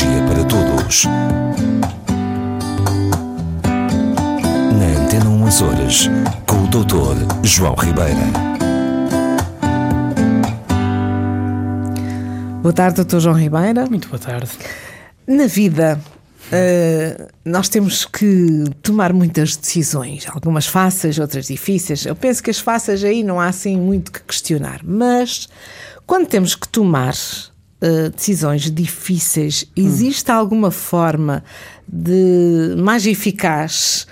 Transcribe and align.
Psicologia 0.00 0.22
para 0.26 0.44
Todos. 0.44 1.04
Na 4.78 5.02
Antena 5.02 5.28
1 5.28 5.46
Açores, 5.46 6.08
com 6.46 6.64
o 6.64 6.68
Dr. 6.68 7.46
João 7.46 7.74
Ribeira. 7.74 8.16
Boa 12.62 12.72
tarde, 12.72 13.04
Dr. 13.04 13.18
João 13.18 13.36
Ribeira. 13.36 13.84
Muito 13.86 14.08
boa 14.08 14.18
tarde. 14.18 14.50
Na 15.26 15.46
vida, 15.46 16.00
uh, 16.46 17.28
nós 17.44 17.68
temos 17.68 18.06
que 18.06 18.64
tomar 18.82 19.12
muitas 19.12 19.54
decisões, 19.54 20.26
algumas 20.30 20.66
fáceis, 20.66 21.18
outras 21.18 21.48
difíceis. 21.48 22.06
Eu 22.06 22.16
penso 22.16 22.42
que 22.42 22.48
as 22.48 22.58
fáceis 22.58 23.04
aí 23.04 23.22
não 23.22 23.38
há 23.38 23.48
assim 23.48 23.76
muito 23.76 24.10
que 24.10 24.22
questionar, 24.22 24.80
mas 24.82 25.46
quando 26.06 26.26
temos 26.26 26.54
que 26.54 26.66
tomar 26.66 27.12
uh, 27.82 28.10
decisões 28.10 28.70
difíceis, 28.70 29.66
existe 29.76 30.30
hum. 30.30 30.34
alguma 30.34 30.70
forma 30.70 31.44
de 31.86 32.74
mais 32.78 33.06
eficaz 33.06 34.06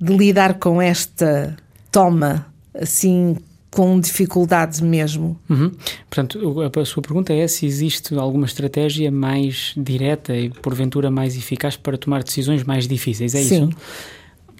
de 0.00 0.16
lidar 0.16 0.54
com 0.54 0.80
esta 0.80 1.56
toma 1.90 2.46
assim 2.74 3.36
com 3.70 4.00
dificuldades 4.00 4.80
mesmo. 4.80 5.38
Uhum. 5.48 5.70
Portanto, 6.08 6.62
a, 6.62 6.80
a 6.80 6.84
sua 6.84 7.02
pergunta 7.02 7.32
é 7.32 7.46
se 7.46 7.66
existe 7.66 8.14
alguma 8.14 8.46
estratégia 8.46 9.10
mais 9.10 9.72
direta 9.76 10.34
e 10.36 10.50
porventura 10.50 11.10
mais 11.10 11.36
eficaz 11.36 11.76
para 11.76 11.98
tomar 11.98 12.22
decisões 12.22 12.64
mais 12.64 12.88
difíceis, 12.88 13.34
é 13.34 13.42
Sim. 13.42 13.68
isso? 13.68 13.78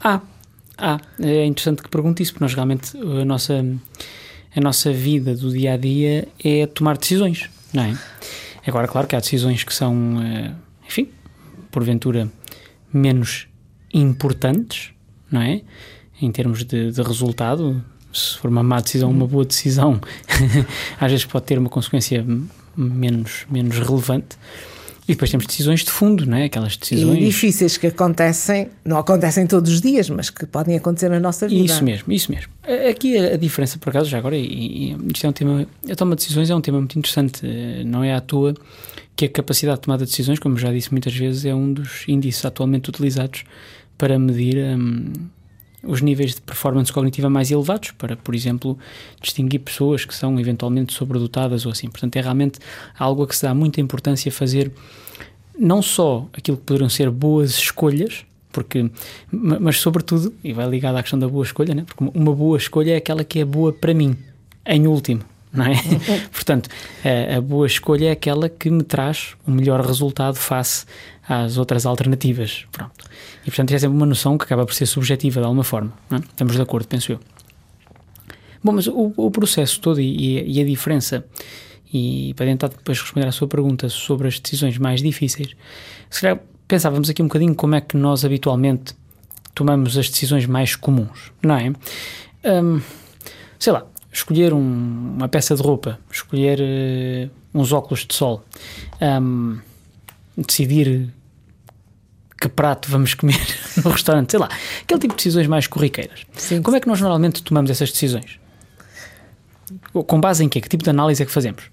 Ah, 0.00 0.20
ah, 0.76 1.00
é 1.20 1.44
interessante 1.44 1.82
que 1.82 1.88
pergunte 1.88 2.22
isso, 2.22 2.32
porque 2.32 2.44
nós 2.44 2.54
realmente 2.54 2.96
a 2.96 3.24
nossa, 3.24 3.64
a 4.54 4.60
nossa 4.60 4.92
vida 4.92 5.34
do 5.34 5.50
dia 5.50 5.72
a 5.72 5.76
dia 5.76 6.28
é 6.44 6.66
tomar 6.66 6.96
decisões, 6.98 7.48
não 7.72 7.82
é? 7.82 7.98
Agora, 8.68 8.86
claro 8.86 9.06
que 9.06 9.16
há 9.16 9.20
decisões 9.20 9.64
que 9.64 9.72
são, 9.72 10.22
eh, 10.22 10.52
enfim, 10.86 11.08
porventura 11.70 12.28
menos 12.92 13.48
importantes, 13.94 14.90
não 15.30 15.40
é? 15.40 15.62
Em 16.20 16.30
termos 16.30 16.64
de, 16.64 16.92
de 16.92 17.02
resultado, 17.02 17.82
se 18.12 18.36
for 18.36 18.50
uma 18.50 18.62
má 18.62 18.80
decisão, 18.80 19.10
uma 19.10 19.26
boa 19.26 19.44
decisão, 19.44 20.00
às 21.00 21.10
vezes 21.10 21.24
pode 21.24 21.46
ter 21.46 21.58
uma 21.58 21.70
consequência 21.70 22.24
menos, 22.76 23.46
menos 23.50 23.78
relevante. 23.78 24.36
E 25.08 25.12
depois 25.12 25.30
temos 25.30 25.46
decisões 25.46 25.82
de 25.82 25.90
fundo, 25.90 26.26
não 26.26 26.36
é? 26.36 26.44
Aquelas 26.44 26.76
decisões. 26.76 27.16
E 27.16 27.24
difíceis 27.24 27.78
que 27.78 27.86
acontecem, 27.86 28.68
não 28.84 28.98
acontecem 28.98 29.46
todos 29.46 29.72
os 29.72 29.80
dias, 29.80 30.10
mas 30.10 30.28
que 30.28 30.44
podem 30.44 30.76
acontecer 30.76 31.08
na 31.08 31.18
nossa 31.18 31.48
vida. 31.48 31.64
Isso 31.64 31.82
mesmo, 31.82 32.12
isso 32.12 32.30
mesmo. 32.30 32.52
Aqui 32.90 33.16
a, 33.16 33.38
diferença, 33.38 33.78
por 33.78 33.88
acaso, 33.88 34.10
já 34.10 34.18
agora, 34.18 34.36
e, 34.36 34.92
e 34.92 34.96
isto 35.14 35.26
é 35.26 35.30
um 35.30 35.32
tema. 35.32 35.66
A 35.90 35.94
toma 35.96 36.14
de 36.14 36.20
decisões 36.20 36.50
é 36.50 36.54
um 36.54 36.60
tema 36.60 36.76
muito 36.76 36.98
interessante. 36.98 37.40
Não 37.86 38.04
é 38.04 38.14
à 38.14 38.20
toa 38.20 38.52
que 39.16 39.24
a 39.24 39.28
capacidade 39.30 39.78
de 39.78 39.82
tomada 39.84 40.04
de 40.04 40.10
decisões, 40.10 40.38
como 40.38 40.58
já 40.58 40.70
disse 40.70 40.92
muitas 40.92 41.16
vezes, 41.16 41.46
é 41.46 41.54
um 41.54 41.72
dos 41.72 42.04
índices 42.06 42.44
atualmente 42.44 42.90
utilizados 42.90 43.44
para 43.96 44.18
medir. 44.18 44.58
Hum, 44.58 45.10
os 45.82 46.00
níveis 46.00 46.34
de 46.34 46.40
performance 46.40 46.92
cognitiva 46.92 47.30
mais 47.30 47.50
elevados, 47.50 47.92
para, 47.92 48.16
por 48.16 48.34
exemplo, 48.34 48.78
distinguir 49.20 49.60
pessoas 49.60 50.04
que 50.04 50.14
são 50.14 50.38
eventualmente 50.38 50.92
sobredotadas 50.92 51.64
ou 51.64 51.72
assim. 51.72 51.88
Portanto, 51.88 52.16
é 52.16 52.20
realmente 52.20 52.58
algo 52.98 53.22
a 53.22 53.26
que 53.26 53.36
se 53.36 53.42
dá 53.42 53.54
muita 53.54 53.80
importância 53.80 54.30
fazer 54.32 54.72
não 55.58 55.82
só 55.82 56.28
aquilo 56.32 56.56
que 56.56 56.64
poderão 56.64 56.88
ser 56.88 57.10
boas 57.10 57.50
escolhas, 57.50 58.24
porque, 58.52 58.90
mas 59.30 59.78
sobretudo, 59.78 60.32
e 60.42 60.52
vai 60.52 60.68
ligado 60.68 60.96
à 60.96 61.02
questão 61.02 61.18
da 61.18 61.28
boa 61.28 61.44
escolha, 61.44 61.74
né? 61.74 61.84
porque 61.84 62.04
uma 62.18 62.34
boa 62.34 62.56
escolha 62.56 62.92
é 62.92 62.96
aquela 62.96 63.22
que 63.24 63.40
é 63.40 63.44
boa 63.44 63.72
para 63.72 63.92
mim, 63.92 64.16
em 64.64 64.86
último. 64.86 65.22
Não 65.52 65.64
é? 65.64 65.74
Portanto, 66.30 66.68
a, 67.04 67.36
a 67.36 67.40
boa 67.40 67.66
escolha 67.66 68.08
é 68.08 68.10
aquela 68.10 68.48
que 68.48 68.70
me 68.70 68.82
traz 68.82 69.34
o 69.46 69.50
melhor 69.50 69.84
resultado 69.84 70.36
face 70.36 70.84
às 71.28 71.58
outras 71.58 71.84
alternativas. 71.84 72.66
Pronto. 72.72 73.04
E 73.42 73.50
portanto 73.50 73.72
é 73.72 73.78
sempre 73.78 73.96
uma 73.96 74.06
noção 74.06 74.36
que 74.38 74.44
acaba 74.44 74.64
por 74.64 74.74
ser 74.74 74.86
subjetiva 74.86 75.40
de 75.40 75.46
alguma 75.46 75.64
forma. 75.64 75.92
É? 76.10 76.16
Estamos 76.16 76.54
de 76.54 76.62
acordo, 76.62 76.88
penso 76.88 77.12
eu. 77.12 77.20
Bom, 78.62 78.72
mas 78.72 78.86
o, 78.86 79.12
o 79.16 79.30
processo 79.30 79.80
todo 79.80 80.00
e, 80.00 80.56
e, 80.56 80.60
a 80.60 80.64
diferença, 80.64 81.24
e 81.92 82.34
para 82.34 82.46
tentar 82.46 82.68
depois 82.68 83.00
responder 83.00 83.26
à 83.26 83.32
sua 83.32 83.46
pergunta 83.46 83.88
sobre 83.88 84.26
as 84.26 84.40
decisões 84.40 84.78
mais 84.78 85.00
difíceis, 85.00 85.54
se 86.10 86.20
calhar 86.20 86.40
pensávamos 86.66 87.08
aqui 87.08 87.22
um 87.22 87.26
bocadinho 87.26 87.54
como 87.54 87.74
é 87.74 87.80
que 87.80 87.96
nós 87.96 88.24
habitualmente 88.24 88.94
tomamos 89.54 89.96
as 89.96 90.10
decisões 90.10 90.46
mais 90.46 90.74
comuns, 90.74 91.32
não 91.42 91.54
é? 91.54 91.72
Um, 92.44 92.80
sei 93.58 93.72
lá, 93.72 93.86
escolher 94.18 94.52
um, 94.52 95.14
uma 95.16 95.28
peça 95.28 95.54
de 95.54 95.62
roupa, 95.62 95.98
escolher 96.10 96.60
uh, 96.60 97.30
uns 97.54 97.72
óculos 97.72 98.06
de 98.06 98.14
sol, 98.14 98.44
um, 99.00 99.58
decidir 100.36 101.08
que 102.40 102.48
prato 102.48 102.88
vamos 102.88 103.14
comer 103.14 103.40
no 103.82 103.90
restaurante, 103.90 104.30
sei 104.30 104.40
lá, 104.40 104.48
aquele 104.82 105.00
tipo 105.00 105.14
de 105.14 105.18
decisões 105.18 105.46
mais 105.46 105.66
corriqueiras. 105.66 106.20
Sim. 106.34 106.62
Como 106.62 106.76
é 106.76 106.80
que 106.80 106.86
nós 106.86 107.00
normalmente 107.00 107.42
tomamos 107.42 107.70
essas 107.70 107.90
decisões? 107.90 108.38
Com 109.92 110.20
base 110.20 110.44
em 110.44 110.48
quê? 110.48 110.60
Que 110.60 110.68
tipo 110.68 110.84
de 110.84 110.90
análise 110.90 111.22
é 111.22 111.26
que 111.26 111.32
fazemos? 111.32 111.64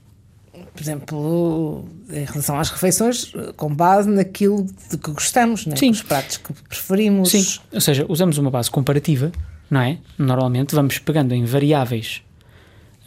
Por 0.51 0.81
exemplo, 0.81 1.88
em 2.09 2.25
relação 2.25 2.59
às 2.59 2.69
refeições, 2.69 3.31
com 3.56 3.73
base 3.73 4.09
naquilo 4.09 4.66
de 4.91 4.97
que 4.97 5.12
gostamos, 5.12 5.66
né? 5.66 5.75
Sim. 5.77 5.91
os 5.91 6.01
pratos 6.01 6.35
que 6.35 6.51
preferimos. 6.67 7.31
Sim, 7.31 7.62
ou 7.72 7.79
seja, 7.79 8.06
usamos 8.09 8.38
uma 8.38 8.51
base 8.51 8.69
comparativa, 8.69 9.31
não 9.72 9.79
é? 9.79 10.00
Normalmente 10.17 10.75
vamos 10.75 10.97
pegando 10.97 11.33
em 11.33 11.45
variáveis 11.45 12.25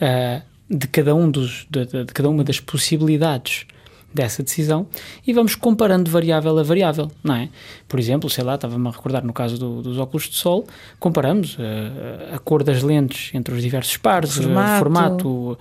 uh, 0.00 0.42
de, 0.68 0.86
cada 0.88 1.14
um 1.14 1.30
dos, 1.30 1.66
de, 1.70 1.86
de, 1.86 2.04
de 2.04 2.12
cada 2.12 2.28
uma 2.28 2.44
das 2.44 2.60
possibilidades 2.60 3.66
dessa 4.12 4.42
decisão 4.42 4.86
e 5.26 5.32
vamos 5.32 5.54
comparando 5.54 6.10
variável 6.10 6.58
a 6.58 6.62
variável, 6.62 7.10
não 7.22 7.34
é? 7.34 7.48
Por 7.86 8.00
exemplo, 8.00 8.28
sei 8.30 8.42
lá, 8.42 8.54
estava-me 8.54 8.88
a 8.88 8.90
recordar 8.90 9.24
no 9.24 9.32
caso 9.32 9.58
do, 9.58 9.82
dos 9.82 9.98
óculos 9.98 10.28
de 10.28 10.34
sol, 10.34 10.66
comparamos 10.98 11.54
uh, 11.54 12.34
a 12.34 12.38
cor 12.38 12.62
das 12.62 12.82
lentes 12.82 13.34
entre 13.34 13.54
os 13.54 13.62
diversos 13.62 13.96
pares, 13.96 14.36
o 14.38 14.42
formato, 14.42 14.72
uh, 14.72 14.78
formato 14.78 15.28
uh, 15.28 15.56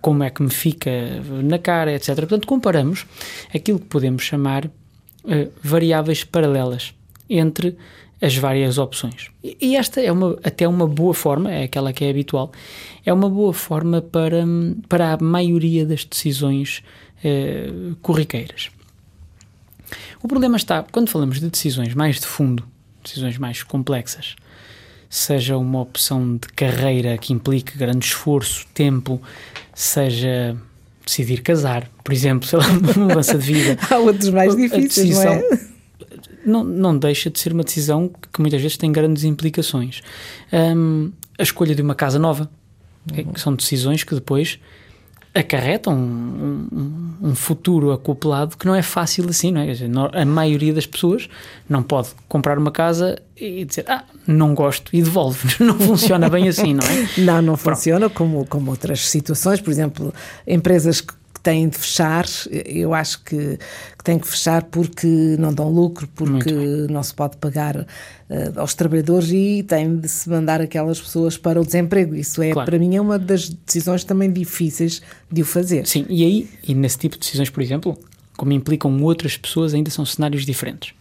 como 0.00 0.22
é 0.22 0.30
que 0.30 0.42
me 0.42 0.50
fica 0.50 0.90
na 1.42 1.58
cara, 1.58 1.92
etc. 1.92 2.14
Portanto, 2.14 2.46
comparamos 2.46 3.06
aquilo 3.54 3.78
que 3.78 3.86
podemos 3.86 4.22
chamar 4.22 4.70
variáveis 5.62 6.22
paralelas 6.22 6.94
entre 7.30 7.78
as 8.24 8.36
várias 8.36 8.78
opções. 8.78 9.30
E 9.42 9.76
esta 9.76 10.00
é 10.00 10.10
uma, 10.10 10.38
até 10.42 10.66
uma 10.66 10.86
boa 10.86 11.12
forma, 11.12 11.52
é 11.52 11.64
aquela 11.64 11.92
que 11.92 12.04
é 12.04 12.10
habitual, 12.10 12.50
é 13.04 13.12
uma 13.12 13.28
boa 13.28 13.52
forma 13.52 14.00
para, 14.00 14.44
para 14.88 15.12
a 15.12 15.16
maioria 15.18 15.84
das 15.84 16.04
decisões 16.04 16.82
eh, 17.22 17.70
corriqueiras. 18.00 18.70
O 20.22 20.28
problema 20.28 20.56
está, 20.56 20.82
quando 20.90 21.10
falamos 21.10 21.38
de 21.38 21.50
decisões 21.50 21.94
mais 21.94 22.18
de 22.18 22.26
fundo, 22.26 22.64
decisões 23.02 23.36
mais 23.36 23.62
complexas, 23.62 24.36
seja 25.10 25.58
uma 25.58 25.82
opção 25.82 26.36
de 26.36 26.48
carreira 26.48 27.18
que 27.18 27.32
implique 27.34 27.76
grande 27.76 28.06
esforço, 28.06 28.66
tempo, 28.72 29.20
seja 29.74 30.56
decidir 31.04 31.42
casar, 31.42 31.90
por 32.02 32.14
exemplo, 32.14 32.48
sei 32.48 32.58
lá, 32.58 32.68
uma 32.72 33.06
mudança 33.06 33.36
de 33.36 33.52
vida. 33.52 33.78
Há 33.90 33.98
outros 33.98 34.30
mais 34.30 34.56
difíceis, 34.56 35.08
decisão, 35.08 35.34
não 35.34 35.52
é? 35.52 35.73
Não, 36.44 36.62
não 36.64 36.96
deixa 36.96 37.30
de 37.30 37.38
ser 37.38 37.52
uma 37.52 37.64
decisão 37.64 38.10
que 38.32 38.40
muitas 38.40 38.60
vezes 38.60 38.76
tem 38.76 38.90
grandes 38.92 39.24
implicações. 39.24 40.02
Um, 40.52 41.12
a 41.38 41.42
escolha 41.42 41.74
de 41.74 41.82
uma 41.82 41.94
casa 41.94 42.18
nova, 42.18 42.50
uhum. 43.12 43.32
que 43.32 43.40
são 43.40 43.54
decisões 43.54 44.04
que 44.04 44.14
depois 44.14 44.58
acarretam 45.34 45.94
um, 45.94 46.68
um, 46.72 47.28
um, 47.30 47.34
futuro 47.34 47.90
acoplado 47.90 48.56
que 48.56 48.64
não 48.64 48.74
é 48.74 48.82
fácil 48.82 49.28
assim, 49.28 49.50
não 49.50 49.62
é? 49.62 50.20
A 50.20 50.24
maioria 50.24 50.72
das 50.72 50.86
pessoas 50.86 51.28
não 51.68 51.82
pode 51.82 52.10
comprar 52.28 52.56
uma 52.56 52.70
casa 52.70 53.20
e 53.36 53.64
dizer, 53.64 53.84
ah, 53.88 54.04
não 54.28 54.54
gosto 54.54 54.94
e 54.94 55.02
devolve. 55.02 55.56
Não 55.58 55.76
funciona 55.76 56.30
bem 56.30 56.46
assim, 56.46 56.72
não 56.72 56.86
é? 56.86 57.20
Não, 57.20 57.42
não 57.42 57.56
funciona 57.56 58.08
como, 58.08 58.46
como 58.46 58.70
outras 58.70 59.08
situações, 59.08 59.60
por 59.60 59.70
exemplo, 59.70 60.14
empresas 60.46 61.00
que 61.00 61.12
têm 61.44 61.68
de 61.68 61.76
fechar, 61.76 62.24
eu 62.64 62.94
acho 62.94 63.22
que, 63.22 63.58
que 63.98 64.02
têm 64.02 64.18
que 64.18 64.26
fechar 64.26 64.64
porque 64.64 65.06
não 65.38 65.52
dão 65.52 65.68
lucro, 65.68 66.08
porque 66.14 66.50
não 66.90 67.02
se 67.02 67.14
pode 67.14 67.36
pagar 67.36 67.76
uh, 67.76 67.86
aos 68.56 68.74
trabalhadores 68.74 69.30
e 69.30 69.62
têm 69.62 69.96
de 69.96 70.08
se 70.08 70.28
mandar 70.28 70.62
aquelas 70.62 70.98
pessoas 70.98 71.36
para 71.36 71.60
o 71.60 71.64
desemprego. 71.64 72.16
Isso 72.16 72.42
é, 72.42 72.50
claro. 72.50 72.68
para 72.68 72.78
mim, 72.78 72.96
é 72.96 73.00
uma 73.00 73.18
das 73.18 73.50
decisões 73.50 74.02
também 74.02 74.32
difíceis 74.32 75.02
de 75.30 75.42
o 75.42 75.44
fazer. 75.44 75.86
Sim, 75.86 76.06
e 76.08 76.24
aí, 76.24 76.48
e 76.66 76.74
nesse 76.74 76.98
tipo 76.98 77.16
de 77.16 77.20
decisões, 77.20 77.50
por 77.50 77.62
exemplo, 77.62 77.96
como 78.36 78.52
implicam 78.52 79.00
outras 79.02 79.36
pessoas, 79.36 79.74
ainda 79.74 79.90
são 79.90 80.06
cenários 80.06 80.46
diferentes. 80.46 80.94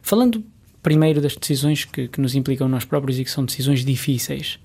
Falando 0.00 0.42
primeiro 0.82 1.20
das 1.20 1.36
decisões 1.36 1.84
que, 1.84 2.08
que 2.08 2.20
nos 2.20 2.34
implicam 2.34 2.68
nós 2.68 2.84
próprios 2.84 3.18
e 3.18 3.24
que 3.24 3.30
são 3.30 3.44
decisões 3.44 3.84
difíceis. 3.84 4.58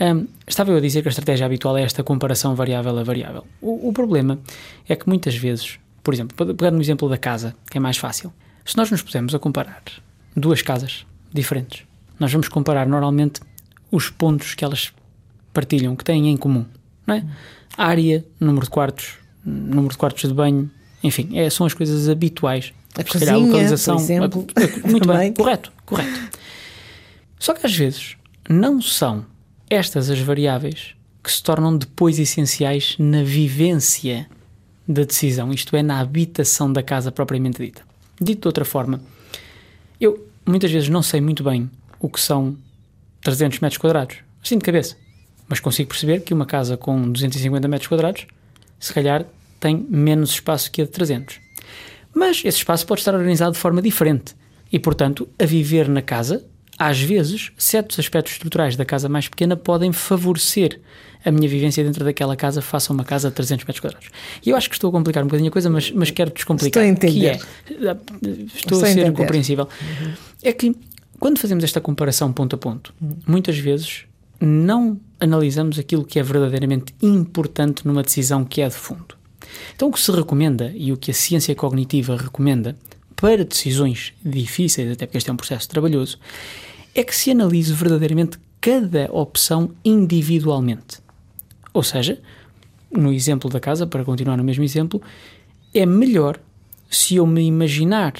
Um, 0.00 0.26
estava 0.46 0.70
eu 0.70 0.76
a 0.76 0.80
dizer 0.80 1.02
que 1.02 1.08
a 1.08 1.10
estratégia 1.10 1.44
habitual 1.46 1.76
é 1.76 1.82
esta 1.82 2.04
comparação 2.04 2.54
variável 2.54 2.96
a 2.98 3.02
variável. 3.02 3.44
O, 3.60 3.88
o 3.88 3.92
problema 3.92 4.38
é 4.88 4.94
que 4.94 5.08
muitas 5.08 5.34
vezes, 5.34 5.78
por 6.04 6.14
exemplo, 6.14 6.36
pegando 6.54 6.76
no 6.76 6.80
exemplo 6.82 7.08
da 7.08 7.16
casa, 7.18 7.54
que 7.70 7.78
é 7.78 7.80
mais 7.80 7.96
fácil, 7.96 8.32
se 8.64 8.76
nós 8.76 8.90
nos 8.90 9.02
pusermos 9.02 9.34
a 9.34 9.38
comparar 9.38 9.82
duas 10.36 10.62
casas 10.62 11.04
diferentes, 11.32 11.82
nós 12.18 12.30
vamos 12.30 12.48
comparar 12.48 12.86
normalmente 12.86 13.40
os 13.90 14.08
pontos 14.08 14.54
que 14.54 14.64
elas 14.64 14.92
partilham, 15.52 15.96
que 15.96 16.04
têm 16.04 16.28
em 16.28 16.36
comum, 16.36 16.64
não 17.06 17.16
é? 17.16 17.24
Área, 17.76 18.24
número 18.38 18.64
de 18.66 18.70
quartos, 18.70 19.14
número 19.44 19.88
de 19.92 19.98
quartos 19.98 20.28
de 20.28 20.34
banho, 20.34 20.70
Enfim, 21.02 21.30
é, 21.38 21.48
são 21.48 21.64
as 21.66 21.74
coisas 21.74 22.08
habituais. 22.08 22.72
A 22.96 23.04
calhar 23.04 23.34
cozinha, 23.34 23.36
localização. 23.38 23.96
por 23.96 24.02
exemplo, 24.02 24.46
a- 24.56 24.88
muito 24.88 25.06
também. 25.06 25.18
bem, 25.20 25.32
correto, 25.32 25.72
correto. 25.86 26.30
Só 27.38 27.54
que 27.54 27.64
às 27.66 27.74
vezes 27.74 28.16
não 28.48 28.80
são 28.82 29.24
estas 29.70 30.10
as 30.10 30.18
variáveis 30.20 30.94
que 31.22 31.32
se 31.32 31.42
tornam 31.42 31.76
depois 31.76 32.18
essenciais 32.18 32.96
na 32.98 33.22
vivência 33.22 34.28
da 34.86 35.04
decisão, 35.04 35.52
isto 35.52 35.76
é, 35.76 35.82
na 35.82 36.00
habitação 36.00 36.72
da 36.72 36.82
casa 36.82 37.12
propriamente 37.12 37.62
dita. 37.62 37.82
Dito 38.20 38.42
de 38.42 38.48
outra 38.48 38.64
forma, 38.64 39.00
eu 40.00 40.26
muitas 40.46 40.70
vezes 40.70 40.88
não 40.88 41.02
sei 41.02 41.20
muito 41.20 41.44
bem 41.44 41.70
o 42.00 42.08
que 42.08 42.20
são 42.20 42.56
300 43.20 43.60
metros 43.60 43.78
quadrados, 43.78 44.16
assim 44.42 44.56
de 44.56 44.64
cabeça, 44.64 44.96
mas 45.46 45.60
consigo 45.60 45.90
perceber 45.90 46.20
que 46.20 46.32
uma 46.32 46.46
casa 46.46 46.76
com 46.76 47.10
250 47.10 47.68
metros 47.68 47.88
quadrados, 47.88 48.26
se 48.80 48.92
calhar, 48.92 49.26
tem 49.60 49.86
menos 49.88 50.30
espaço 50.30 50.70
que 50.70 50.80
a 50.80 50.84
de 50.84 50.90
300. 50.90 51.40
Mas 52.14 52.38
esse 52.44 52.58
espaço 52.58 52.86
pode 52.86 53.00
estar 53.00 53.14
organizado 53.14 53.52
de 53.52 53.58
forma 53.58 53.82
diferente 53.82 54.34
e, 54.72 54.78
portanto, 54.78 55.28
a 55.38 55.44
viver 55.44 55.88
na 55.88 56.02
casa, 56.02 56.44
às 56.78 57.00
vezes, 57.00 57.50
certos 57.56 57.98
aspectos 57.98 58.32
estruturais 58.34 58.76
da 58.76 58.84
casa 58.84 59.08
mais 59.08 59.28
pequena 59.28 59.56
podem 59.56 59.92
favorecer 59.92 60.80
a 61.24 61.30
minha 61.30 61.48
vivência 61.48 61.82
dentro 61.82 62.04
daquela 62.04 62.36
casa 62.36 62.62
face 62.62 62.90
a 62.90 62.94
uma 62.94 63.04
casa 63.04 63.28
de 63.28 63.34
300 63.34 63.64
metros 63.64 63.80
quadrados. 63.80 64.08
E 64.44 64.50
eu 64.50 64.56
acho 64.56 64.68
que 64.68 64.76
estou 64.76 64.88
a 64.88 64.92
complicar 64.92 65.22
um 65.22 65.26
bocadinho 65.26 65.48
a 65.48 65.52
coisa, 65.52 65.68
mas, 65.68 65.90
mas 65.90 66.10
quero 66.10 66.30
descomplicar. 66.30 66.84
Estou 66.84 67.06
a 67.06 67.08
entender. 67.08 67.38
Que 67.66 67.74
é, 67.74 67.90
estou 67.90 68.46
Estou 68.54 68.78
a 68.78 68.86
ser 68.86 68.90
entender. 69.00 69.12
compreensível. 69.12 69.68
É 70.42 70.52
que 70.52 70.74
quando 71.18 71.38
fazemos 71.38 71.64
esta 71.64 71.80
comparação 71.80 72.32
ponto 72.32 72.54
a 72.54 72.58
ponto, 72.58 72.94
muitas 73.26 73.58
vezes 73.58 74.04
não 74.40 75.00
analisamos 75.18 75.78
aquilo 75.78 76.04
que 76.04 76.18
é 76.18 76.22
verdadeiramente 76.22 76.94
importante 77.02 77.84
numa 77.84 78.04
decisão 78.04 78.44
que 78.44 78.60
é 78.60 78.68
de 78.68 78.74
fundo. 78.74 79.16
Então, 79.74 79.88
o 79.88 79.92
que 79.92 80.00
se 80.00 80.12
recomenda 80.12 80.72
e 80.76 80.92
o 80.92 80.96
que 80.96 81.10
a 81.10 81.14
ciência 81.14 81.54
cognitiva 81.54 82.16
recomenda 82.16 82.76
para 83.16 83.44
decisões 83.44 84.12
difíceis, 84.24 84.92
até 84.92 85.06
porque 85.06 85.18
este 85.18 85.28
é 85.28 85.32
um 85.32 85.36
processo 85.36 85.68
trabalhoso, 85.68 86.18
é 86.98 87.04
que 87.04 87.14
se 87.14 87.30
analise 87.30 87.72
verdadeiramente 87.72 88.40
cada 88.60 89.08
opção 89.12 89.70
individualmente. 89.84 90.98
Ou 91.72 91.84
seja, 91.84 92.20
no 92.90 93.12
exemplo 93.12 93.48
da 93.48 93.60
casa, 93.60 93.86
para 93.86 94.04
continuar 94.04 94.36
no 94.36 94.42
mesmo 94.42 94.64
exemplo, 94.64 95.00
é 95.72 95.86
melhor 95.86 96.40
se 96.90 97.14
eu 97.14 97.24
me 97.24 97.42
imaginar, 97.42 98.14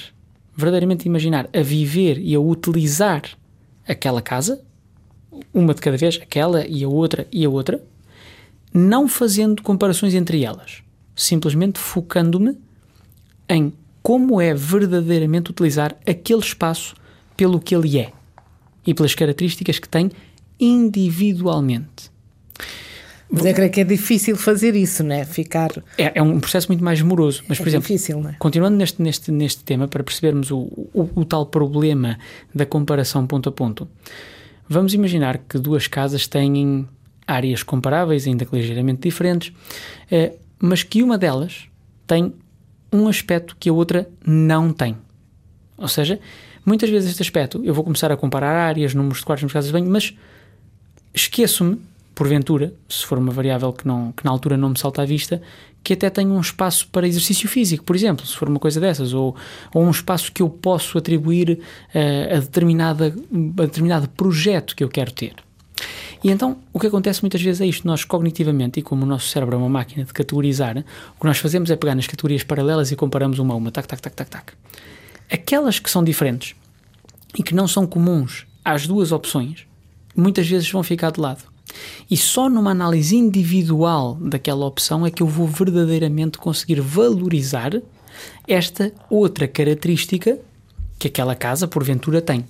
verdadeiramente 0.55 1.05
imaginar, 1.05 1.49
a 1.53 1.61
viver 1.61 2.19
e 2.19 2.33
a 2.33 2.39
utilizar 2.39 3.23
aquela 3.85 4.21
casa, 4.21 4.63
uma 5.53 5.73
de 5.73 5.81
cada 5.81 5.97
vez, 5.97 6.17
aquela 6.21 6.65
e 6.65 6.81
a 6.81 6.87
outra 6.87 7.27
e 7.33 7.43
a 7.43 7.49
outra, 7.49 7.83
não 8.73 9.09
fazendo 9.09 9.61
comparações 9.61 10.13
entre 10.13 10.45
elas, 10.45 10.83
simplesmente 11.13 11.77
focando-me 11.77 12.57
em 13.49 13.73
como 14.01 14.39
é 14.39 14.53
verdadeiramente 14.53 15.51
utilizar 15.51 15.97
aquele 16.07 16.39
espaço 16.39 16.95
pelo 17.35 17.59
que 17.59 17.75
ele 17.75 17.99
é 17.99 18.13
e 18.89 18.93
pelas 18.95 19.13
características 19.13 19.77
que 19.77 19.87
tem 19.87 20.09
individualmente. 20.59 22.09
Mas 23.31 23.45
eu 23.45 23.53
creio 23.53 23.71
que 23.71 23.81
é 23.81 23.83
difícil 23.83 24.35
fazer 24.35 24.75
isso, 24.75 25.03
não 25.03 25.13
é? 25.13 25.23
Ficar. 25.23 25.69
É, 25.95 26.13
é 26.15 26.21
um 26.21 26.39
processo 26.39 26.67
muito 26.69 26.83
mais 26.83 26.99
moroso, 27.03 27.43
mas, 27.47 27.59
é 27.59 27.61
por 27.61 27.67
exemplo, 27.67 27.87
difícil, 27.87 28.19
não 28.19 28.31
é? 28.31 28.35
Continuando 28.39 28.75
neste, 28.75 28.99
neste, 28.99 29.31
neste 29.31 29.63
tema, 29.63 29.87
para 29.87 30.03
percebermos 30.03 30.49
o, 30.49 30.61
o, 30.91 31.09
o 31.13 31.23
tal 31.23 31.45
problema 31.45 32.17
da 32.53 32.65
comparação 32.65 33.27
ponto 33.27 33.47
a 33.47 33.51
ponto, 33.51 33.87
vamos 34.67 34.95
imaginar 34.95 35.37
que 35.37 35.59
duas 35.59 35.85
casas 35.85 36.25
têm 36.25 36.87
áreas 37.27 37.61
comparáveis, 37.61 38.25
ainda 38.25 38.43
que 38.43 38.55
ligeiramente 38.55 39.01
diferentes, 39.01 39.53
eh, 40.09 40.33
mas 40.57 40.81
que 40.81 41.03
uma 41.03 41.15
delas 41.15 41.67
tem 42.07 42.33
um 42.91 43.07
aspecto 43.07 43.55
que 43.59 43.69
a 43.69 43.73
outra 43.73 44.09
não 44.25 44.73
tem. 44.73 44.97
Ou 45.77 45.87
seja, 45.87 46.19
muitas 46.65 46.89
vezes 46.89 47.09
este 47.09 47.21
aspecto 47.21 47.61
eu 47.63 47.73
vou 47.73 47.83
começar 47.83 48.11
a 48.11 48.17
comparar 48.17 48.51
áreas, 48.51 48.93
números 48.93 49.19
de 49.19 49.25
quartos, 49.25 49.47
de 49.47 49.53
casas 49.53 49.69
de 49.69 49.73
banho, 49.73 49.89
mas 49.89 50.13
esqueço-me, 51.13 51.79
porventura, 52.13 52.73
se 52.87 53.05
for 53.05 53.17
uma 53.17 53.31
variável 53.31 53.71
que, 53.71 53.87
não, 53.87 54.11
que 54.11 54.25
na 54.25 54.31
altura 54.31 54.57
não 54.57 54.69
me 54.69 54.79
salta 54.79 55.01
à 55.01 55.05
vista, 55.05 55.41
que 55.83 55.93
até 55.93 56.09
tenho 56.09 56.31
um 56.31 56.41
espaço 56.41 56.87
para 56.89 57.07
exercício 57.07 57.47
físico, 57.47 57.83
por 57.83 57.95
exemplo, 57.95 58.25
se 58.25 58.35
for 58.35 58.49
uma 58.49 58.59
coisa 58.59 58.79
dessas, 58.79 59.13
ou, 59.13 59.35
ou 59.73 59.83
um 59.83 59.89
espaço 59.89 60.31
que 60.31 60.41
eu 60.41 60.49
posso 60.49 60.97
atribuir 60.97 61.59
eh, 61.93 62.35
a, 62.35 62.39
determinada, 62.39 63.15
a 63.57 63.61
determinado 63.61 64.09
projeto 64.09 64.75
que 64.75 64.83
eu 64.83 64.89
quero 64.89 65.11
ter. 65.11 65.35
E 66.21 66.29
então, 66.29 66.57
o 66.73 66.79
que 66.79 66.87
acontece 66.87 67.21
muitas 67.21 67.41
vezes 67.41 67.61
é 67.61 67.65
isto, 67.65 67.87
nós 67.87 68.03
cognitivamente, 68.03 68.81
e 68.81 68.83
como 68.83 69.03
o 69.03 69.05
nosso 69.05 69.29
cérebro 69.29 69.55
é 69.55 69.57
uma 69.57 69.69
máquina 69.69 70.03
de 70.03 70.11
categorizar, 70.11 70.77
o 70.77 71.19
que 71.21 71.25
nós 71.25 71.37
fazemos 71.37 71.71
é 71.71 71.77
pegar 71.77 71.95
nas 71.95 72.07
categorias 72.07 72.43
paralelas 72.43 72.91
e 72.91 72.95
comparamos 72.95 73.39
uma 73.39 73.53
a 73.53 73.57
uma, 73.57 73.71
tac, 73.71 73.87
tac, 73.87 74.01
tac, 74.01 74.15
tac, 74.15 74.29
tac. 74.29 74.53
Aquelas 75.29 75.79
que 75.79 75.89
são 75.89 76.03
diferentes 76.03 76.55
e 77.37 77.43
que 77.43 77.53
não 77.53 77.67
são 77.67 77.85
comuns 77.85 78.45
às 78.63 78.87
duas 78.87 79.11
opções, 79.11 79.65
muitas 80.15 80.47
vezes 80.47 80.69
vão 80.71 80.83
ficar 80.83 81.11
de 81.11 81.19
lado. 81.19 81.43
E 82.09 82.17
só 82.17 82.49
numa 82.49 82.71
análise 82.71 83.15
individual 83.15 84.15
daquela 84.15 84.65
opção 84.65 85.05
é 85.05 85.11
que 85.11 85.21
eu 85.21 85.27
vou 85.27 85.47
verdadeiramente 85.47 86.37
conseguir 86.37 86.81
valorizar 86.81 87.79
esta 88.47 88.91
outra 89.09 89.47
característica 89.47 90.39
que 90.97 91.07
aquela 91.07 91.35
casa, 91.35 91.67
porventura, 91.67 92.21
tem. 92.21 92.45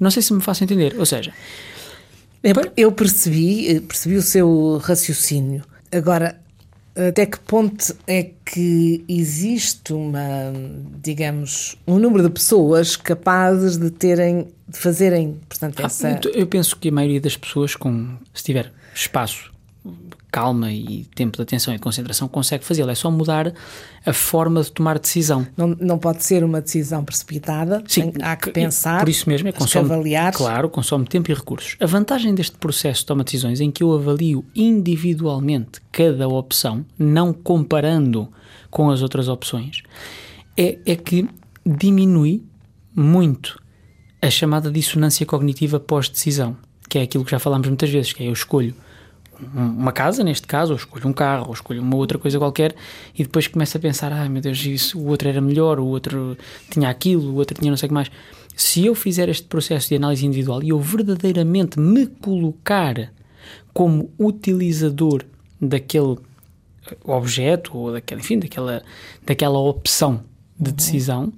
Não 0.00 0.10
sei 0.10 0.22
se 0.22 0.32
me 0.32 0.40
faço 0.40 0.64
entender. 0.64 0.96
Ou 0.98 1.06
seja, 1.06 1.32
Eu, 2.76 2.92
percebi, 2.92 3.68
eh, 3.68 3.80
percebi 3.80 4.16
o 4.16 4.22
seu 4.22 4.78
raciocínio. 4.78 5.64
Agora, 5.92 6.38
até 6.96 7.26
que 7.26 7.38
ponto 7.40 7.94
é 8.06 8.30
que 8.44 9.04
existe 9.08 9.92
uma, 9.92 10.52
digamos, 11.02 11.76
um 11.86 11.98
número 11.98 12.22
de 12.22 12.30
pessoas 12.30 12.94
capazes 12.96 13.76
de 13.76 13.90
terem, 13.90 14.48
de 14.68 14.78
fazerem, 14.78 15.40
portanto, 15.48 15.80
Ah, 15.80 15.86
essa. 15.86 16.10
então, 16.10 16.30
eu 16.32 16.46
penso 16.46 16.76
que 16.76 16.88
a 16.88 16.92
maioria 16.92 17.20
das 17.20 17.36
pessoas, 17.36 17.74
com, 17.74 18.16
se 18.32 18.44
tiver 18.44 18.72
espaço, 18.94 19.52
calma 20.34 20.72
e 20.72 21.04
tempo 21.14 21.36
de 21.36 21.42
atenção 21.44 21.72
e 21.72 21.76
de 21.76 21.82
concentração, 21.82 22.26
consegue 22.26 22.64
fazê-lo. 22.64 22.90
É 22.90 22.94
só 22.96 23.08
mudar 23.08 23.54
a 24.04 24.12
forma 24.12 24.64
de 24.64 24.72
tomar 24.72 24.98
decisão. 24.98 25.46
Não, 25.56 25.68
não 25.78 25.96
pode 25.96 26.24
ser 26.24 26.42
uma 26.42 26.60
decisão 26.60 27.04
precipitada, 27.04 27.80
tem- 27.82 28.12
há 28.20 28.34
que 28.34 28.50
pensar, 28.50 28.98
Por 28.98 29.08
isso 29.08 29.28
mesmo, 29.28 29.46
é 29.46 29.52
consome, 29.52 29.84
avaliar. 29.84 30.32
claro, 30.32 30.68
consome 30.68 31.06
tempo 31.06 31.30
e 31.30 31.34
recursos. 31.34 31.76
A 31.78 31.86
vantagem 31.86 32.34
deste 32.34 32.58
processo 32.58 33.02
de 33.02 33.06
toma 33.06 33.22
de 33.22 33.26
decisões 33.26 33.60
em 33.60 33.70
que 33.70 33.84
eu 33.84 33.92
avalio 33.92 34.44
individualmente 34.56 35.80
cada 35.92 36.26
opção, 36.26 36.84
não 36.98 37.32
comparando 37.32 38.28
com 38.72 38.90
as 38.90 39.02
outras 39.02 39.28
opções, 39.28 39.84
é, 40.56 40.78
é 40.84 40.96
que 40.96 41.28
diminui 41.64 42.42
muito 42.92 43.56
a 44.20 44.28
chamada 44.30 44.68
dissonância 44.68 45.24
cognitiva 45.24 45.78
pós-decisão, 45.78 46.56
que 46.88 46.98
é 46.98 47.02
aquilo 47.02 47.24
que 47.24 47.30
já 47.30 47.38
falámos 47.38 47.68
muitas 47.68 47.88
vezes, 47.88 48.12
que 48.12 48.24
é 48.24 48.26
eu 48.28 48.32
escolho 48.32 48.74
uma 49.54 49.92
casa, 49.92 50.22
neste 50.22 50.46
caso, 50.46 50.72
ou 50.72 50.76
escolho 50.76 51.08
um 51.08 51.12
carro, 51.12 51.48
ou 51.48 51.54
escolho 51.54 51.82
uma 51.82 51.96
outra 51.96 52.18
coisa 52.18 52.38
qualquer, 52.38 52.74
e 53.14 53.22
depois 53.22 53.46
começo 53.46 53.76
a 53.76 53.80
pensar, 53.80 54.12
ah, 54.12 54.28
meu 54.28 54.42
Deus, 54.42 54.64
isso, 54.64 54.98
o 54.98 55.06
outro 55.08 55.28
era 55.28 55.40
melhor, 55.40 55.78
o 55.78 55.86
outro 55.86 56.36
tinha 56.70 56.88
aquilo, 56.88 57.32
o 57.32 57.36
outro 57.36 57.58
tinha 57.58 57.70
não 57.70 57.76
sei 57.76 57.86
o 57.86 57.90
que 57.90 57.94
mais. 57.94 58.10
Se 58.56 58.84
eu 58.86 58.94
fizer 58.94 59.28
este 59.28 59.46
processo 59.46 59.88
de 59.88 59.96
análise 59.96 60.24
individual 60.24 60.62
e 60.62 60.68
eu 60.68 60.78
verdadeiramente 60.78 61.78
me 61.78 62.06
colocar 62.06 63.12
como 63.72 64.10
utilizador 64.18 65.24
daquele 65.60 66.16
objeto, 67.04 67.76
ou 67.76 67.92
daquela, 67.92 68.20
enfim, 68.20 68.38
daquela, 68.38 68.82
daquela 69.26 69.58
opção 69.58 70.22
de 70.58 70.70
decisão, 70.70 71.32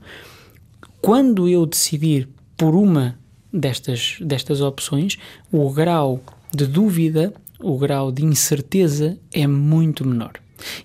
quando 1.01 1.49
eu 1.49 1.65
decidir 1.65 2.29
por 2.57 2.75
uma 2.75 3.19
destas, 3.53 4.19
destas 4.21 4.61
opções, 4.61 5.17
o 5.51 5.71
grau 5.71 6.21
de 6.55 6.67
dúvida, 6.67 7.33
o 7.61 7.77
grau 7.79 8.11
de 8.13 8.25
incerteza 8.25 9.19
é 9.33 9.47
muito 9.47 10.07
menor. 10.07 10.33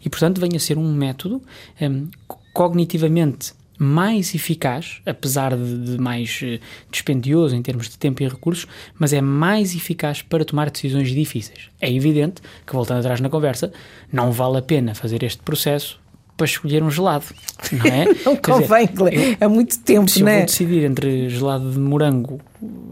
E, 0.03 0.09
portanto, 0.09 0.39
vem 0.41 0.51
a 0.55 0.59
ser 0.59 0.77
um 0.77 0.93
método 0.93 1.41
hum, 1.81 2.07
cognitivamente 2.53 3.53
mais 3.83 4.35
eficaz, 4.35 5.01
apesar 5.07 5.57
de, 5.57 5.77
de 5.93 5.97
mais 5.97 6.39
eh, 6.43 6.59
dispendioso 6.91 7.55
em 7.55 7.61
termos 7.63 7.89
de 7.89 7.97
tempo 7.97 8.21
e 8.21 8.27
recursos, 8.27 8.67
mas 8.99 9.11
é 9.11 9.19
mais 9.21 9.73
eficaz 9.75 10.21
para 10.21 10.45
tomar 10.45 10.69
decisões 10.69 11.09
difíceis. 11.09 11.69
É 11.81 11.91
evidente 11.91 12.43
que, 12.67 12.73
voltando 12.73 12.99
atrás 12.99 13.19
na 13.19 13.27
conversa, 13.29 13.73
não 14.13 14.31
vale 14.31 14.57
a 14.59 14.61
pena 14.61 14.93
fazer 14.93 15.23
este 15.23 15.41
processo 15.41 15.99
para 16.37 16.45
escolher 16.45 16.83
um 16.83 16.91
gelado, 16.91 17.25
não 17.71 17.85
é? 17.87 18.05
Não 18.23 18.35
Quer 18.35 18.51
dizer, 18.51 18.63
convém, 18.67 18.87
Clé. 18.87 19.11
eu- 19.15 19.37
é 19.39 19.47
muito 19.47 19.79
tempo, 19.79 20.09
se 20.11 20.21
não 20.23 20.29
eu 20.31 20.37
vou 20.37 20.45
decidir 20.45 20.83
entre 20.83 21.29
gelado 21.29 21.71
de 21.71 21.79
morango 21.79 22.39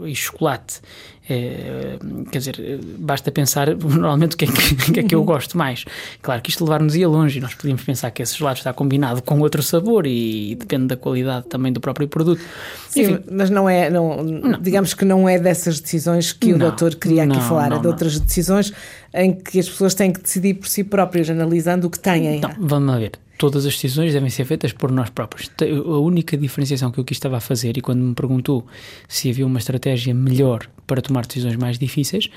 e 0.04 0.14
chocolate. 0.14 0.80
É, 1.28 1.96
quer 2.32 2.38
dizer, 2.38 2.80
basta 2.98 3.30
pensar 3.30 3.68
normalmente 3.76 4.34
o 4.34 4.36
que, 4.36 4.46
é 4.46 4.48
que, 4.48 4.92
que, 4.92 5.00
é 5.00 5.02
que 5.02 5.14
eu 5.14 5.22
gosto 5.22 5.56
mais. 5.56 5.84
Claro 6.20 6.42
que 6.42 6.50
isto 6.50 6.64
levar-nos 6.64 6.96
ia 6.96 7.08
longe 7.08 7.38
e 7.38 7.40
nós 7.40 7.54
podíamos 7.54 7.82
pensar 7.84 8.10
que 8.10 8.22
esse 8.22 8.36
gelado 8.36 8.58
está 8.58 8.72
combinado 8.72 9.22
com 9.22 9.38
outro 9.40 9.62
sabor 9.62 10.06
e 10.06 10.56
depende 10.56 10.86
da 10.86 10.96
qualidade 10.96 11.46
também 11.46 11.72
do 11.72 11.80
próprio 11.80 12.08
produto. 12.08 12.42
Sim, 12.88 13.02
Enfim, 13.02 13.18
mas 13.30 13.48
não 13.48 13.68
é, 13.68 13.88
não, 13.88 14.24
não, 14.24 14.60
digamos 14.60 14.92
que 14.92 15.04
não 15.04 15.28
é 15.28 15.38
dessas 15.38 15.78
decisões 15.78 16.32
que 16.32 16.48
não, 16.48 16.56
o 16.56 16.58
doutor 16.58 16.96
queria 16.96 17.22
aqui 17.22 17.40
falar, 17.42 17.72
é 17.72 17.78
de 17.78 17.86
outras 17.86 18.18
decisões 18.18 18.72
em 19.14 19.32
que 19.32 19.60
as 19.60 19.68
pessoas 19.68 19.94
têm 19.94 20.12
que 20.12 20.20
decidir 20.20 20.54
por 20.54 20.68
si 20.68 20.82
próprias, 20.82 21.30
analisando 21.30 21.86
o 21.86 21.90
que 21.90 21.98
têm. 21.98 22.40
Não, 22.40 22.54
vamos 22.58 22.98
ver 22.98 23.12
todas 23.40 23.64
as 23.64 23.72
decisões 23.72 24.12
devem 24.12 24.28
ser 24.28 24.44
feitas 24.44 24.70
por 24.70 24.92
nós 24.92 25.08
próprios. 25.08 25.50
A 25.62 25.98
única 25.98 26.36
diferenciação 26.36 26.90
que 26.90 27.00
eu 27.00 27.02
aqui 27.02 27.14
estava 27.14 27.38
a 27.38 27.40
fazer, 27.40 27.74
e 27.78 27.80
quando 27.80 28.00
me 28.00 28.14
perguntou 28.14 28.66
se 29.08 29.30
havia 29.30 29.46
uma 29.46 29.58
estratégia 29.60 30.12
melhor 30.12 30.68
para 30.86 31.00
tomar 31.00 31.24
decisões 31.26 31.56
mais 31.56 31.78
difíceis, 31.78 32.28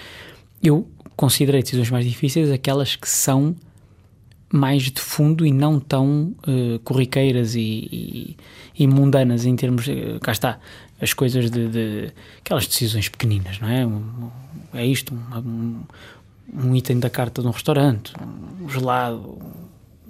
eu 0.62 0.88
considerei 1.16 1.62
decisões 1.62 1.90
mais 1.90 2.06
difíceis 2.06 2.52
aquelas 2.52 2.96
que 2.96 3.10
são 3.10 3.56
mais 4.52 4.84
de 4.84 5.02
fundo 5.02 5.46
e 5.46 5.52
não 5.52 5.80
tão 5.80 6.36
uh, 6.48 6.78
corriqueiras 6.84 7.56
e, 7.56 7.60
e, 7.60 8.38
e, 8.78 8.88
mundanas 8.88 9.46
em 9.46 9.56
termos. 9.56 9.88
Uh, 9.88 10.20
cá 10.22 10.32
está, 10.32 10.60
as 11.02 11.12
coisas 11.12 11.50
de, 11.50 11.68
de, 11.68 12.12
aquelas 12.38 12.68
decisões 12.68 13.10
pequeninas, 13.10 13.60
não 13.60 13.68
é? 13.68 14.80
É 14.80 14.86
isto, 14.86 15.14
um, 15.14 15.38
um, 15.40 15.84
um 16.54 16.76
item 16.76 17.00
da 17.00 17.10
carta 17.10 17.42
de 17.42 17.48
um 17.48 17.52
restaurante, 17.52 18.14
um 18.62 18.70
gelado, 18.70 19.40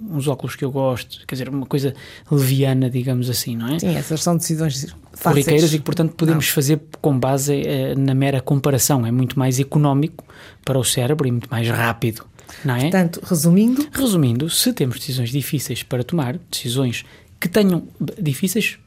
uns 0.00 0.28
óculos 0.28 0.56
que 0.56 0.64
eu 0.64 0.70
gosto, 0.70 1.26
quer 1.26 1.34
dizer, 1.34 1.48
uma 1.48 1.66
coisa 1.66 1.94
leviana, 2.30 2.90
digamos 2.90 3.30
assim, 3.30 3.56
não 3.56 3.68
é? 3.68 3.78
Sim, 3.78 3.94
essas 3.94 4.22
são 4.22 4.36
decisões 4.36 4.94
corriqueiras 5.22 5.72
e 5.72 5.78
que, 5.78 5.84
portanto, 5.84 6.14
podemos 6.14 6.46
não. 6.46 6.52
fazer 6.52 6.80
com 7.00 7.18
base 7.18 7.54
eh, 7.54 7.94
na 7.94 8.14
mera 8.14 8.40
comparação. 8.40 9.06
É 9.06 9.10
muito 9.10 9.38
mais 9.38 9.60
económico 9.60 10.24
para 10.64 10.78
o 10.78 10.84
cérebro 10.84 11.26
e 11.28 11.30
muito 11.30 11.48
mais 11.50 11.68
rápido, 11.68 12.24
não 12.64 12.74
é? 12.76 12.82
Portanto, 12.82 13.20
resumindo... 13.24 13.86
Resumindo, 13.92 14.50
se 14.50 14.72
temos 14.72 14.98
decisões 14.98 15.30
difíceis 15.30 15.82
para 15.82 16.02
tomar, 16.02 16.38
decisões 16.50 17.04
que 17.40 17.48
tenham 17.48 17.86
difíceis, 18.20 18.78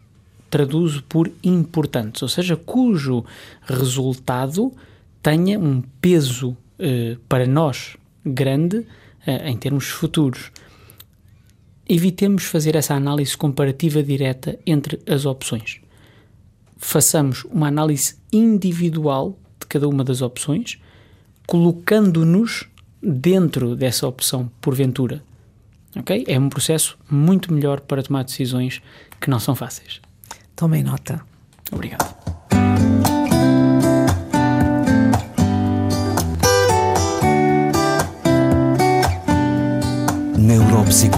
traduzo 0.50 1.04
por 1.04 1.32
importantes, 1.44 2.22
ou 2.22 2.30
seja, 2.30 2.56
cujo 2.56 3.24
resultado 3.64 4.74
tenha 5.22 5.60
um 5.60 5.82
peso 6.02 6.56
eh, 6.80 7.18
para 7.28 7.46
nós 7.46 7.98
grande 8.26 8.86
eh, 9.26 9.50
em 9.50 9.58
termos 9.58 9.86
futuros 9.86 10.52
evitemos 11.88 12.44
fazer 12.44 12.76
essa 12.76 12.94
análise 12.94 13.36
comparativa 13.36 14.04
direta 14.04 14.58
entre 14.66 15.00
as 15.08 15.26
opções. 15.26 15.80
Façamos 16.78 17.44
uma 17.46 17.68
análise 17.68 18.16
individual 18.32 19.38
de 19.60 19.68
cada 19.68 19.88
uma 19.88 20.04
das 20.04 20.22
opções, 20.22 20.80
colocando-nos 21.46 22.68
dentro 23.02 23.76
dessa 23.76 24.08
opção, 24.08 24.52
porventura. 24.62 25.24
Ok? 25.96 26.26
É 26.28 26.38
um 26.40 26.50
processo 26.50 26.98
muito 27.10 27.52
melhor 27.54 27.80
para 27.82 28.04
tomar 28.04 28.24
decisões 28.24 28.82
que 29.20 29.30
não 29.30 29.40
são 29.40 29.56
fáceis. 29.56 30.02
Tomem 30.56 30.84
nota. 30.84 31.22
Obrigado. 31.72 32.17